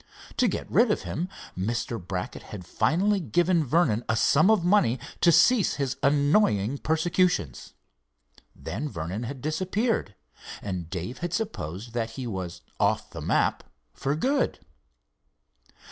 [0.37, 2.03] To get rid of him, Mr.
[2.03, 7.75] Brackett had finally given Vernon a sum of money to cease his annoying persecutions.
[8.55, 10.15] Then Vernon had disappeared,
[10.59, 14.57] and Dave had supposed that he was "off the map" for good.